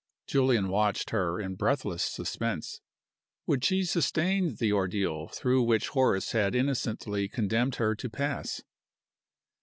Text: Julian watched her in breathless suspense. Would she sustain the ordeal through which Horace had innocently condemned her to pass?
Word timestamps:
Julian 0.25 0.69
watched 0.69 1.11
her 1.11 1.39
in 1.39 1.53
breathless 1.53 2.01
suspense. 2.01 2.81
Would 3.45 3.63
she 3.63 3.83
sustain 3.83 4.55
the 4.55 4.73
ordeal 4.73 5.27
through 5.27 5.61
which 5.61 5.89
Horace 5.89 6.31
had 6.31 6.55
innocently 6.55 7.27
condemned 7.29 7.75
her 7.75 7.93
to 7.93 8.09
pass? 8.09 8.63